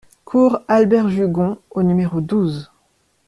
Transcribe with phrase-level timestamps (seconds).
[0.25, 2.71] Cour Albert Jugon au numéro douze